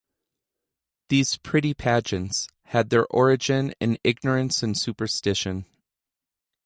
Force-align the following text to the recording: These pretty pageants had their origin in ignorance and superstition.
These 1.09 1.37
pretty 1.37 1.75
pageants 1.75 2.47
had 2.63 2.89
their 2.89 3.05
origin 3.11 3.75
in 3.79 3.99
ignorance 4.03 4.63
and 4.63 4.75
superstition. 4.75 5.67